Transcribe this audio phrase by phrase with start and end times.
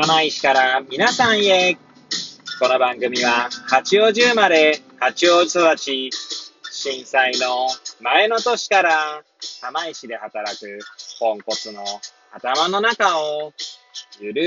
[0.00, 1.76] 釜石から皆さんへ。
[2.60, 6.10] この番組は八王子生まれ、八王子育ち、
[6.70, 7.66] 震災の
[8.00, 9.24] 前の年から
[9.60, 10.78] 釜石で働く
[11.18, 11.82] ポンコツの
[12.32, 13.52] 頭の中を
[14.20, 14.42] ゆる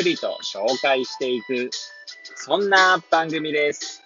[0.00, 1.70] ーりと紹介していく、
[2.34, 4.02] そんな番組です。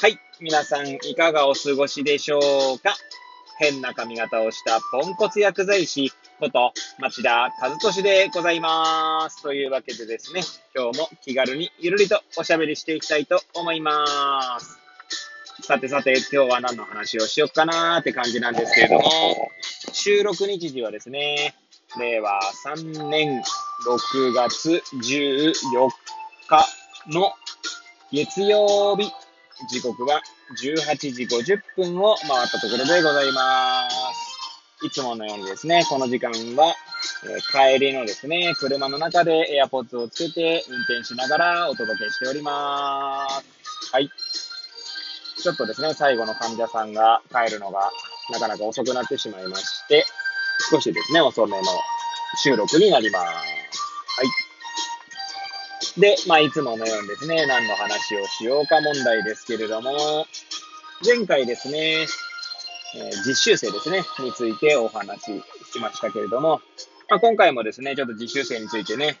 [0.00, 2.94] はい、皆さんいかがお過ごしでしょうか？
[3.58, 9.40] 変な髪型をしたポンコツ薬剤師こと町田和俊でございます。
[9.40, 10.42] というわけでですね、
[10.74, 14.80] 今日も気軽にゆるりとおしゃべりしていきたいと思います。
[15.62, 19.10] さてさて、今日は何の話をしよっかなーって感じなんですけれども、
[19.92, 21.54] 収録日時はですね、
[22.00, 23.44] 令和3年
[23.86, 25.52] 6月14
[26.48, 26.66] 日
[27.14, 27.32] の
[28.10, 29.08] 月曜日、
[29.70, 30.20] 時刻は
[30.60, 34.27] 18時50分を回ったところでございます。
[34.82, 36.74] いつものようにですね、この時間は、
[37.24, 43.92] え、帰りのですね、車の中で AirPods をつけて運転しながらお届けしております。
[43.92, 44.08] はい。
[45.42, 47.90] ちょっとですね、最後の患者さんが帰るのが
[48.30, 50.04] なかなか遅くなってしまいまして、
[50.70, 51.64] 少しですね、遅めの
[52.42, 53.24] 収録になります。
[53.24, 53.32] は
[55.96, 56.00] い。
[56.00, 60.26] で、まあ、いつものようにですね、何の話をしようか問題ですけれども、
[61.04, 62.06] 前回ですね、
[62.94, 66.60] えー、実習生ですね、についてお話ししましたけれども、
[67.08, 69.18] まあ、今回もですね、ちょっと実習生についてね、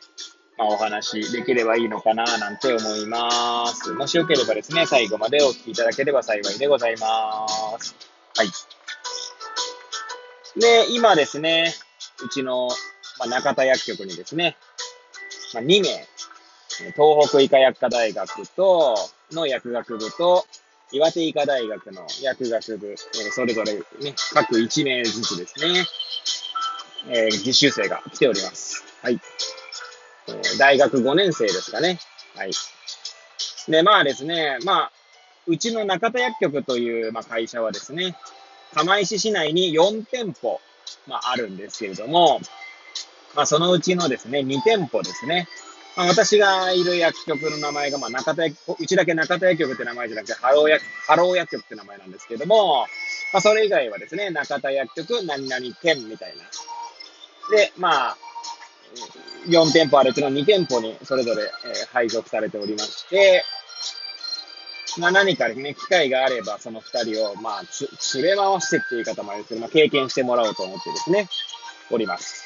[0.56, 3.92] まあ、お話しできればいいのかななんて思います。
[3.92, 7.46] もしよければですね、最後までお聞きいただければ幸いでございま
[7.78, 7.94] す。
[8.36, 8.48] はい。
[10.60, 11.72] で、今ですね、
[12.24, 12.68] うちの、
[13.18, 14.56] まあ、中田薬局にですね、
[15.54, 16.06] まあ、2名、
[16.92, 18.96] 東北医科薬科大学と、
[19.32, 20.46] の薬学部と、
[20.92, 22.96] 岩手医科大学の薬学部、えー、
[23.30, 23.82] それぞれね、
[24.32, 25.84] 各1名ずつですね、
[27.08, 28.84] えー、実習生が来ております。
[29.02, 29.20] はい。
[30.28, 31.98] えー、大学5年生ですかね。
[32.34, 32.52] はい。
[33.68, 34.92] で、まあですね、まあ、
[35.46, 38.16] うちの中田薬局という、まあ、会社はですね、
[38.74, 40.60] 釜石市内に4店舗、
[41.06, 42.40] まあ、あるんですけれども、
[43.34, 45.48] まあ、そのうちのですね、2店舗ですね。
[45.96, 52.86] まあ、私がいる薬局の名前が、まあ、中田薬、うちだけ中田薬局って名前じゃなくて、ハロー薬、ハロー薬局って名前なんですけども、
[53.32, 56.44] まあ、それ以外はですね、中田薬局何々店みたいな。
[57.56, 58.16] で、まあ、
[59.46, 61.48] 4店舗あるうちの2店舗にそれぞれ、え、
[61.92, 63.44] 配属されておりまして、
[64.98, 67.88] まあ、何かね、機会があれば、その2人を、まあ、つ、
[68.18, 71.28] 連れ回してっていう言い方もあるんですけど、まあ、経験してもらおうと思ってですね、
[71.90, 72.44] おります。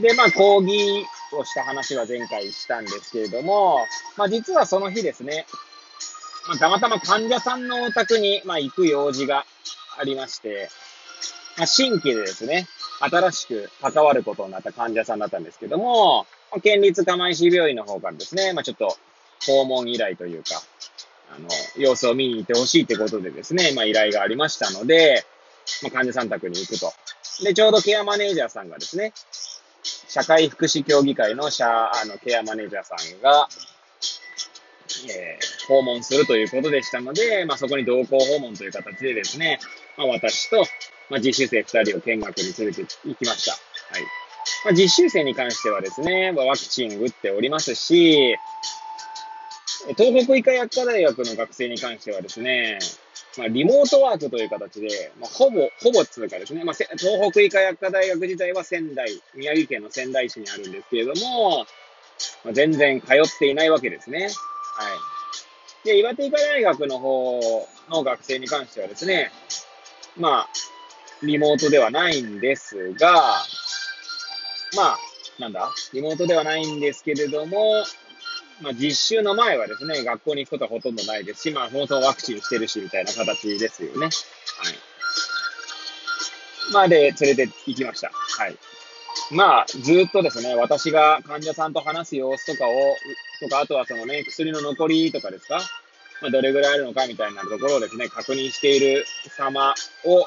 [0.00, 3.86] で、まあ、講義をした話は前回したんですけれども、
[4.16, 5.46] まあ、実はその日ですね、
[6.48, 9.44] まあ、たまたま患者さんのお宅に、まあ、行く用事が
[9.98, 10.68] ありまして、
[11.56, 12.66] まあ、新規でですね、
[13.00, 18.96] 新しく関わることになった患者さんだったんですけども、まあ、県立釜石病院の方からですね、まあ、ちょっと
[19.46, 20.60] 訪問依頼というか、
[21.32, 25.24] あの、様子を見に行ってほしいってことでですね、まあ依頼がありましたので、
[25.82, 26.92] まあ患者さん宅に行くと。
[27.44, 29.12] で、ちょうどケアマネージャーさんがですね、
[30.10, 33.48] 社会福祉協議会の社、あの、ケアマネージャーさんが、
[35.08, 39.60] えー、訪問するということでしたので、まあそこに同行訪問という形でですね、
[39.96, 40.64] まあ私と、
[41.10, 43.52] まあ実習生2人を見学に連れて行きました。
[43.52, 43.58] は
[44.00, 44.02] い。
[44.64, 48.36] まあ実習生に関してはですね、まあ、ワクチン打っておりますし、
[49.96, 52.80] 東北医科薬科大学の学生に関してはですね、
[53.38, 61.66] まあ、リモートワークという形で、まあ、ほぼ、ほぼつうかですね、まあ、東北医科薬科大学自体は仙台、宮城県の仙台市にあるんですけれども、
[62.44, 64.24] まあ、全然通っていないわけですね。
[64.24, 64.30] はい。
[65.86, 67.40] で、岩手医科大学の方
[67.88, 69.30] の学生に関してはですね、
[70.16, 70.48] まあ、
[71.22, 73.12] リモートではないんですが、
[74.76, 74.98] まあ、
[75.38, 75.70] なんだ？
[75.94, 77.84] リモートではないんですけれども、
[78.60, 84.00] まあ、実習の前はですね、学校に行くことはほとんどないですし、まあ、そもそもワクチンしてるし、みたいな形ですよね。
[84.00, 84.10] はい。
[86.72, 88.10] まあ、で、連れて行きました。
[88.12, 88.56] はい。
[89.30, 92.72] まあ、ずっとですね、私が患者さんと話す様子とかを、
[93.40, 95.60] とか、あとはそのね、薬の残りとかですか、
[96.20, 99.04] まあ、どれぐらいあるのかみたいなところをですね、確認している
[99.36, 99.74] 様
[100.04, 100.18] を、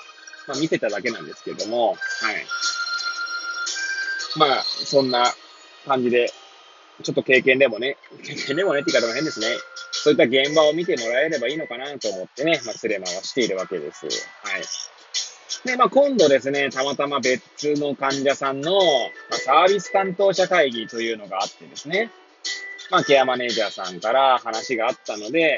[0.48, 1.98] まあ、見せただけなんですけども、はい。
[4.36, 5.32] まあ、そんな
[5.86, 6.32] 感じで
[7.02, 9.48] ちょっと経験でもね、経験でもねって言い方も変ですね。
[9.92, 14.06] そういった現場を見てもらえればいいのかなと思ってね、まあ、連れ回しているわけです。
[14.06, 14.12] は
[14.58, 14.64] い。
[15.66, 18.82] で、まあ、今度ですね、たまたま別の患者さんの、ま
[19.32, 22.12] あ、サービス担当者会議というのがあってですね、
[22.92, 25.58] まあ、ケアマネージャーさんから話があったので、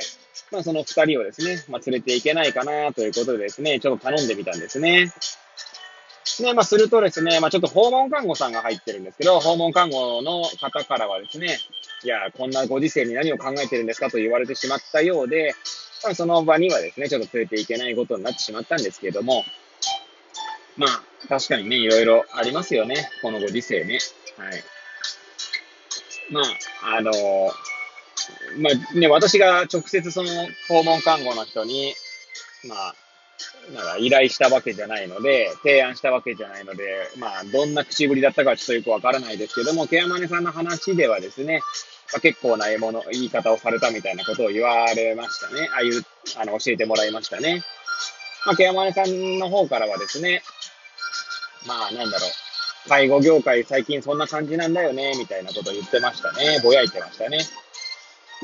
[0.51, 5.11] まあ、その二人をですね、まあ、連れていけないかなということでですね、ちょっと頼んでみたんですね。
[6.41, 11.57] で、まあ、するとですね、まあ、ちょっと訪問看護さんが入ってるんですけど、訪問看護の方からはですね、
[12.03, 15.53] いや、こんなご時世に何を考えてるんですかと言われてしまったようで、
[16.03, 19.43] まあ、その場にはですね、ちょっと連れていけないことになってしまったんですけれども、
[20.77, 23.09] まあ、確かにね、いろいろありますよね。
[23.21, 23.99] このご時世ね。
[24.37, 24.63] はい。
[26.31, 27.15] まあ、あのー、
[28.61, 30.29] まあね、私が直接その
[30.67, 31.93] 訪問看護の人に、
[32.67, 32.95] まあ、
[33.73, 41.61] なんか依頼したわけじゃないので、提案したわけじゃないので、まあ、どんな口ぶりだったかちょっとよくわからないですけども、ケアマネさんの話ではですね、
[42.13, 45.69] まあ、結構な獲物、言い方をされたみたいなことを言われましたね。
[45.73, 46.03] ああいう、
[46.37, 47.63] あの、教えてもらいましたね。
[48.45, 50.43] まあ、ケアマネさんの方からはですね、
[51.65, 52.29] まあ、なんだろう。
[52.87, 56.59] 介護業界最近そんな感じなんだよね、みたいなことを言ってましたね。
[56.63, 57.39] ぼやいてましたね。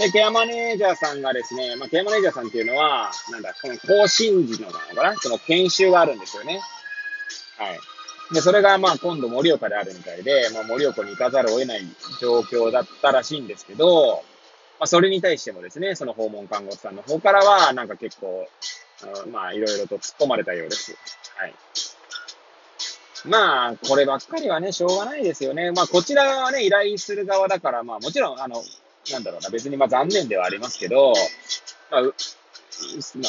[0.01, 6.59] で、ケアマネージャーさんがですね、まあ、ケアマネージャーさんっていうのは、なんだ、この更新時のなのかなその研修があるんですよね。
[7.59, 8.33] はい。
[8.33, 11.81] で、それがまあ今度盛岡であるみたいで、まあ盛岡に行かざるを得ない
[12.19, 14.24] 状況だったらしいんですけど、
[14.80, 18.47] まあそれに対してもですね、その訪問看護師さんの方からは、なんか結構、
[19.31, 20.97] まあいろいろと突っ込まれたようです。
[21.36, 21.54] はい。
[23.25, 25.71] まあ、こればっかりはね、しょうがないですよね。
[25.71, 28.63] まあ、こちらはね、依頼する側だから、まあ、もちろん、あの、
[29.12, 31.13] なんだろうな、別にまあ残念ではありますけど、
[31.89, 32.12] まあ、まあ、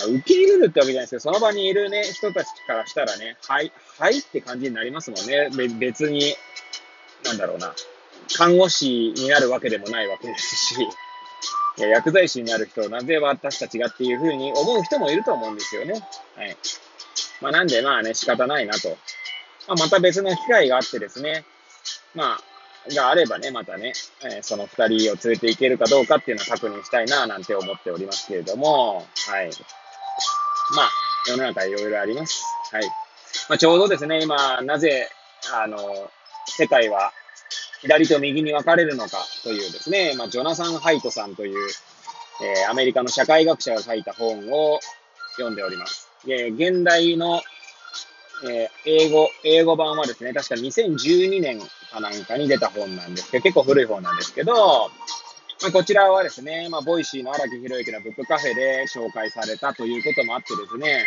[0.06, 5.50] 受け入れるってわけじゃないですけど、その場にいるね、人たちからしたらね、はい、はいって感じになりますもんね。
[5.78, 6.34] 別に、
[7.24, 7.74] なんだろうな、
[8.36, 10.82] 看護師になるわけでもないわけですし、
[11.78, 15.94] いや薬剤師になる人、なぜ私たちがっていうふうに思う人もいると思うんですよね。
[16.36, 16.56] はい。
[17.40, 18.90] まあなんでまあね、仕方ないなと。
[19.68, 21.44] まあ、また別の機会があってですね、
[22.14, 22.40] まあ、
[22.90, 23.93] があればね、またね、
[24.25, 29.50] えー、その二人を連れて行けるかどうかっていうのを確認したいな、なんて思っておりますけれども、はい。
[30.75, 30.90] まあ、
[31.29, 32.43] 世の中いろいろあります。
[32.73, 32.84] はい。
[33.49, 35.08] まあ、ちょうどですね、今、なぜ、
[35.55, 35.79] あの、
[36.46, 37.12] 世界は
[37.81, 41.69] 左と右に分かれるのかというですね、まあ、ジョナサン・ハイトさんという、
[42.43, 44.81] えー、アメリカの社会学者が書いた本を
[45.37, 46.08] 読んでおります。
[46.26, 47.43] で、現代の
[48.44, 51.61] えー、英語、英語版はですね、確か2012年
[51.92, 54.90] かなんかに出た本なんですけど、結構古い本なんですけど、
[55.62, 61.04] まあ、こちらはですね、まあ、 Voicyの荒木博行のブックカフェで紹介されたということもあってですね、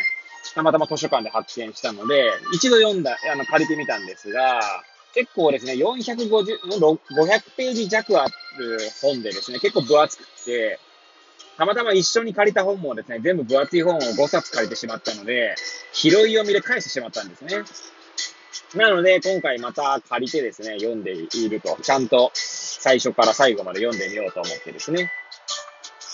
[0.53, 4.61] たまたま図書館で発見したので、一度読んだ、あの、借りてみたんですが、
[5.13, 10.79] 結構ですね、450、500ページ弱ある本でですね、結構分厚くて、
[11.57, 15.55] たまたま一緒に借りた本もですね、全部分厚い本を5冊借りてしまったので、
[15.93, 17.63] 拾い読みで返してしまったんですね。
[18.73, 25.11] なので、今回また借りてですね、読んでいると、ちゃんと最初から最後まで読んでみようと思ってですね。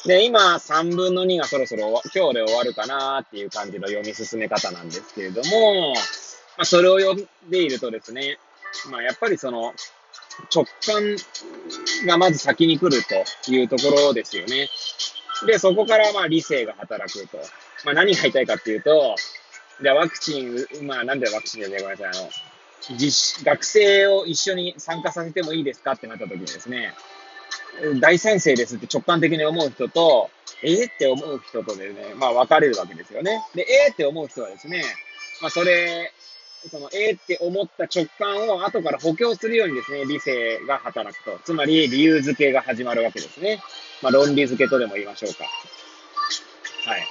[0.06, 8.38] で、今、3分の2がそろそろ今日で終わるかなっていう感じの読み進め方なんですけれども、まあ、それを読んでいるとですね、
[8.90, 9.74] まあ、やっぱりその、
[10.54, 11.16] 直感
[12.08, 14.70] がまず先に来るというところですよね。
[15.46, 17.38] で、そこからまあ理性が働くと。
[17.86, 19.16] まあ何が言いたいかっていうと、
[19.82, 22.30] じゃワクチン、まあなんでワクチンでね、ごめんなさい、あの、
[22.98, 26.94] 実学生を一緒に参加させてもいいですかってなった時にですね、
[28.00, 30.30] 大賛成ですって直感的に思う人と、
[30.64, 33.42] ええって思う人とでね、まあ分かれるわけですよね。
[33.56, 34.84] で、ええって思う人はですね、
[35.42, 36.12] まあそれ、
[36.70, 41.40] その、ええって思った直感を後から補強するようにですね、理性が働くと。
[41.44, 43.64] つまり、理由付けが始まるわけですね。
[44.04, 45.46] まあ、論理付けとでも言いましょうか。
[46.86, 47.08] はい。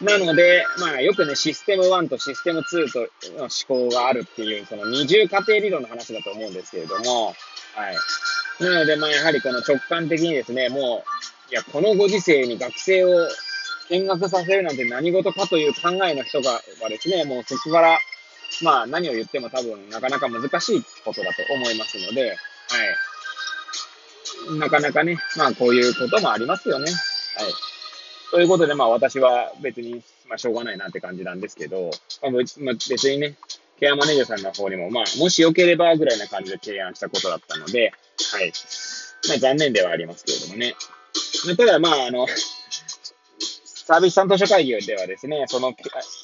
[0.00, 3.00] なので、まあ、よくね、システム1とシステム2と
[3.36, 7.32] の思考があるっていう、その二重過程理論の話だと思うんですけれども、は
[7.90, 8.64] い。
[8.64, 11.04] なので、まあ、やはりこの直感的にですね、も
[11.48, 13.28] う、いや、このご時世に学生を
[13.90, 17.98] 見学させるなんて何事かという考えの人がはですね、もうそこから
[18.62, 22.36] まあ何を言っても多分なかなか難しいことだと思いますので、は
[24.54, 24.58] い。
[24.58, 26.90] なかなかね、まあこういうこともありますよね。
[26.90, 27.52] はい。
[28.30, 31.90] ということでまあ私は別に、まあしょうがないなって感じなんですけど、
[32.22, 33.36] まあ、別にね、
[33.80, 37.92] ケアマネージャーさんの方にも、まあ、もしよければぐらいな感じで提案したことだったので、
[38.32, 38.52] はい。
[39.28, 40.74] まあ、残念ではありますけれどもね。
[41.56, 42.26] ただ、まあ、あの、
[43.90, 45.74] サービス担当者会議ではですね、その、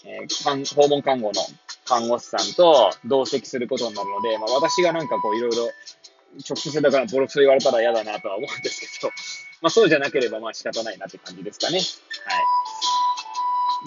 [0.05, 1.43] えー、訪問看護の
[1.87, 5.71] 看護師さんと同席することになるので、まあ、私がなんかこういろいろ
[6.49, 9.11] 直接だからボロクソ言われたら嫌だなとは思うんですけど、
[9.67, 11.79] まあそうじゃなければまあ仕方ないなって感じですかね。
[11.79, 11.87] はい。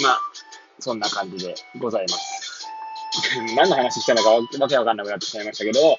[0.03, 0.19] まあ、
[0.77, 2.67] そんな感じでございます。
[3.55, 5.97] 何の話したのかわけわかんなくなってしまいましたけど、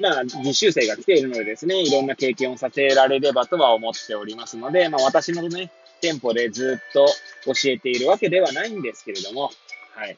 [0.00, 5.70] まあ、実習生が来ているのでですね、いろんな経験をさせられればとは思っておりますので、まあ私のね、
[6.00, 7.06] 店舗でずっと
[7.46, 9.52] 教えているわけではないんですけれども、
[9.94, 10.16] はい。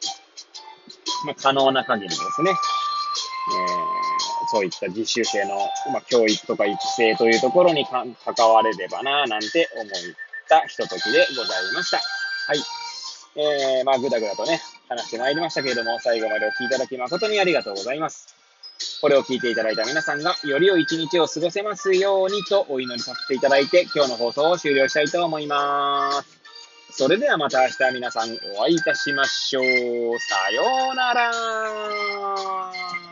[1.27, 2.51] まあ、可能な限りですね、
[4.51, 5.57] そういった実習生の、
[5.93, 8.15] まあ、教育とか育成というところに関
[8.51, 9.89] われればな、なんて思っ
[10.49, 11.99] たひとときでございました。
[11.99, 12.59] はい。
[13.35, 18.35] えー、まあ、ぐだぐだとね、話してまいりましたけれども、最後までお聴きいただき誠にありがとうございます。
[19.01, 26.43] これを聞いていただいた皆さんが、より良い一日を過ごせますようにとお祈りさせていただいて、今日の放送を終了したいと思います。
[26.93, 29.65] それではまた明日皆さんお会いいたしましょう。
[30.21, 33.12] さようなら。